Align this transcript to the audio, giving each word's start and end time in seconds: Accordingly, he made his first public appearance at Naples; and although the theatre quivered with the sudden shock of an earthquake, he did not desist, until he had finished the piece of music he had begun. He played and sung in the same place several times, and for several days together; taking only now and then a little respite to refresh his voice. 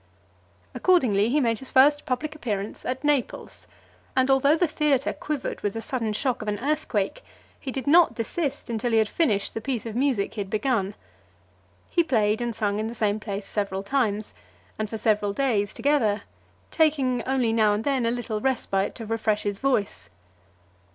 Accordingly, 0.73 1.29
he 1.29 1.39
made 1.39 1.59
his 1.59 1.69
first 1.69 2.07
public 2.07 2.33
appearance 2.33 2.85
at 2.85 3.03
Naples; 3.03 3.67
and 4.15 4.31
although 4.31 4.55
the 4.57 4.65
theatre 4.65 5.13
quivered 5.13 5.61
with 5.61 5.73
the 5.73 5.81
sudden 5.83 6.11
shock 6.11 6.41
of 6.41 6.47
an 6.47 6.57
earthquake, 6.57 7.21
he 7.59 7.71
did 7.71 7.85
not 7.85 8.15
desist, 8.15 8.67
until 8.67 8.89
he 8.93 8.97
had 8.97 9.07
finished 9.07 9.53
the 9.53 9.61
piece 9.61 9.85
of 9.85 9.95
music 9.95 10.33
he 10.33 10.41
had 10.41 10.49
begun. 10.49 10.95
He 11.87 12.03
played 12.03 12.41
and 12.41 12.55
sung 12.55 12.79
in 12.79 12.87
the 12.87 12.95
same 12.95 13.19
place 13.19 13.45
several 13.45 13.83
times, 13.83 14.33
and 14.79 14.89
for 14.89 14.97
several 14.97 15.33
days 15.33 15.71
together; 15.71 16.23
taking 16.71 17.21
only 17.27 17.53
now 17.53 17.73
and 17.73 17.83
then 17.83 18.03
a 18.07 18.09
little 18.09 18.41
respite 18.41 18.95
to 18.95 19.05
refresh 19.05 19.43
his 19.43 19.59
voice. 19.59 20.09